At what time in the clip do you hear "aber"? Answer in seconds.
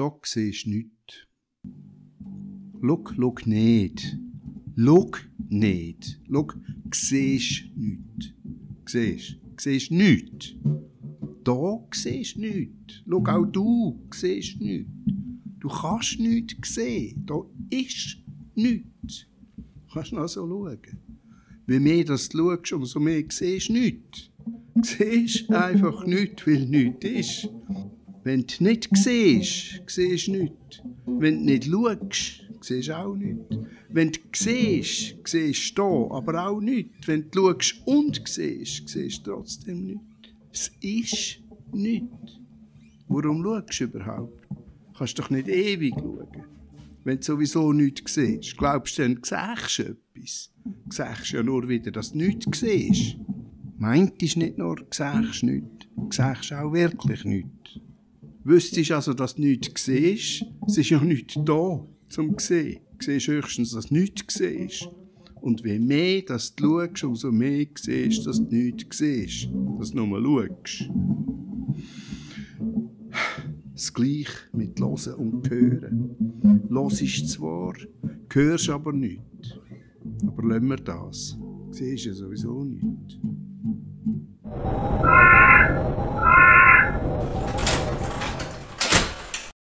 36.16-36.46, 78.68-78.92, 80.26-80.48